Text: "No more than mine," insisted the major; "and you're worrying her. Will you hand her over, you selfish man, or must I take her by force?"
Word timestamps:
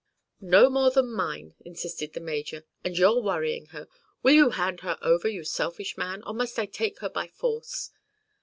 "No 0.39 0.67
more 0.71 0.89
than 0.89 1.13
mine," 1.13 1.53
insisted 1.63 2.13
the 2.13 2.19
major; 2.19 2.65
"and 2.83 2.97
you're 2.97 3.21
worrying 3.21 3.67
her. 3.67 3.87
Will 4.23 4.33
you 4.33 4.49
hand 4.49 4.79
her 4.79 4.97
over, 4.99 5.27
you 5.27 5.43
selfish 5.43 5.95
man, 5.95 6.23
or 6.23 6.33
must 6.33 6.57
I 6.57 6.65
take 6.65 6.97
her 7.01 7.09
by 7.09 7.27
force?" 7.27 7.91